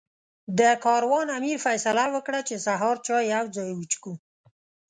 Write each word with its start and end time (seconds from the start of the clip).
د 0.59 0.61
کاروان 0.85 1.27
امیر 1.37 1.57
فیصله 1.65 2.05
وکړه 2.15 2.39
چې 2.47 2.55
سهار 2.65 2.95
چای 3.07 3.23
یو 3.35 3.45
ځای 3.55 3.69
وڅښو. 3.73 4.13